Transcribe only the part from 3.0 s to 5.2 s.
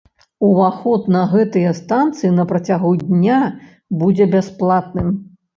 дня будзе бясплатным.